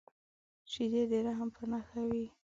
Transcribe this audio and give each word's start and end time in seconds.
شیدې 0.71 1.01
د 1.11 1.13
رحم 1.25 1.49
په 1.55 1.63
نښه 1.71 2.01
وي 2.09 2.25